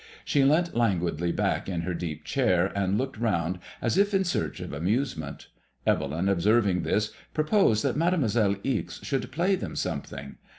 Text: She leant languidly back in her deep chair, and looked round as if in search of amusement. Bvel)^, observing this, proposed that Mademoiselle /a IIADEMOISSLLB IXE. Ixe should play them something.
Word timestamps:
She 0.25 0.43
leant 0.43 0.75
languidly 0.75 1.31
back 1.31 1.69
in 1.69 1.81
her 1.81 1.93
deep 1.93 2.23
chair, 2.23 2.75
and 2.75 2.97
looked 2.97 3.19
round 3.19 3.59
as 3.83 3.99
if 3.99 4.15
in 4.15 4.23
search 4.23 4.59
of 4.59 4.73
amusement. 4.73 5.45
Bvel)^, 5.85 6.27
observing 6.27 6.81
this, 6.81 7.13
proposed 7.35 7.83
that 7.83 7.95
Mademoiselle 7.95 8.55
/a 8.55 8.55
IIADEMOISSLLB 8.63 8.79
IXE. 8.79 8.97
Ixe 8.97 9.05
should 9.05 9.31
play 9.31 9.53
them 9.53 9.75
something. 9.75 10.37